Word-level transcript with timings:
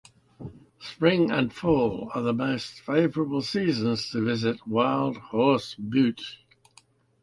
Spring 0.79 1.29
and 1.29 1.53
fall 1.53 2.09
are 2.15 2.23
the 2.23 2.33
most 2.33 2.79
favorable 2.79 3.43
seasons 3.43 4.09
to 4.09 4.19
visit 4.25 4.67
Wild 4.67 5.15
Horse 5.17 5.75
Butte. 5.75 6.37